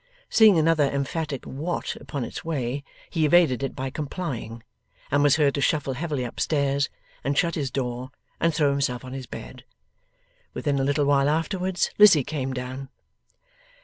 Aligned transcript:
Seeing 0.31 0.57
another 0.57 0.85
emphatic 0.89 1.45
'What' 1.45 1.95
upon 1.95 2.23
its 2.23 2.43
way, 2.43 2.83
he 3.11 3.23
evaded 3.23 3.61
it 3.61 3.75
by 3.75 3.91
complying 3.91 4.63
and 5.11 5.21
was 5.21 5.35
heard 5.35 5.53
to 5.53 5.61
shuffle 5.61 5.93
heavily 5.93 6.25
up 6.25 6.39
stairs, 6.39 6.89
and 7.23 7.37
shut 7.37 7.53
his 7.53 7.69
door, 7.69 8.09
and 8.39 8.51
throw 8.51 8.71
himself 8.71 9.05
on 9.05 9.13
his 9.13 9.27
bed. 9.27 9.63
Within 10.55 10.79
a 10.79 10.83
little 10.83 11.05
while 11.05 11.29
afterwards, 11.29 11.91
Lizzie 11.99 12.23
came 12.23 12.51
down. 12.51 12.89